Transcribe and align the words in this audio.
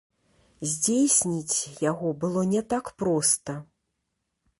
Здзейсніць 0.69 1.57
яго 1.91 2.13
было 2.23 2.41
не 2.53 2.61
так 2.73 2.89
проста. 3.03 3.57